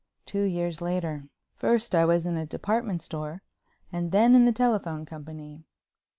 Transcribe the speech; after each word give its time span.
—two 0.25 0.41
years 0.41 0.81
later. 0.81 1.29
First 1.53 1.93
I 1.93 2.05
was 2.05 2.25
in 2.25 2.35
a 2.35 2.43
department 2.43 3.03
store 3.03 3.43
and 3.91 4.11
then 4.11 4.33
in 4.33 4.45
the 4.45 4.51
Telephone 4.51 5.05
Company. 5.05 5.63